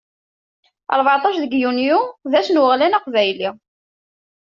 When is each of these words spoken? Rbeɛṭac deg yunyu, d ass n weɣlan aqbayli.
Rbeɛṭac 0.99 1.35
deg 1.41 1.53
yunyu, 1.61 1.99
d 2.31 2.33
ass 2.39 2.47
n 2.51 2.61
weɣlan 2.61 2.97
aqbayli. 2.97 3.49